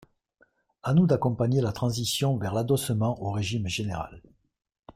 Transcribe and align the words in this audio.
À 0.81 0.95
nous 0.95 1.05
d’accompagner 1.05 1.61
la 1.61 1.71
transition 1.71 2.35
vers 2.35 2.55
l’adossement 2.55 3.21
au 3.21 3.29
régime 3.31 3.67
général. 3.67 4.23